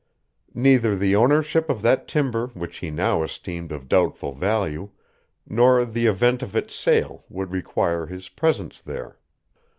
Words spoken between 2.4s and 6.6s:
which he now esteemed of doubtful value nor the event of